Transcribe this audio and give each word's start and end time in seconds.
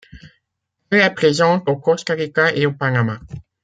Elle 0.89 1.01
est 1.01 1.13
présente 1.13 1.69
au 1.69 1.77
Costa 1.77 2.15
Rica 2.15 2.51
et 2.55 2.65
au 2.65 2.73
Panama. 2.73 3.19